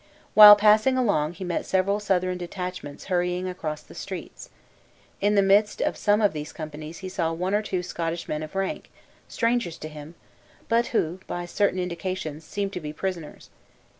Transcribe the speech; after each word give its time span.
While 0.33 0.55
passing 0.55 0.97
along 0.97 1.33
he 1.33 1.43
met 1.43 1.63
several 1.63 1.99
Southron 1.99 2.39
detachments 2.39 3.05
hurrying 3.05 3.47
across 3.47 3.83
the 3.83 3.93
streets. 3.93 4.49
In 5.19 5.35
the 5.35 5.43
midst 5.43 5.79
of 5.79 5.95
some 5.95 6.21
of 6.21 6.33
these 6.33 6.51
companies 6.51 6.97
he 7.05 7.07
saw 7.07 7.31
one 7.33 7.53
or 7.53 7.61
two 7.61 7.83
Scottish 7.83 8.27
men 8.27 8.41
of 8.41 8.55
rank, 8.55 8.89
strangers 9.27 9.77
to 9.77 9.87
him, 9.87 10.15
but 10.67 10.87
who, 10.87 11.19
by 11.27 11.45
certain 11.45 11.77
indications, 11.77 12.43
seemed 12.43 12.73
to 12.73 12.79
be 12.79 12.91
prisoners. 12.91 13.51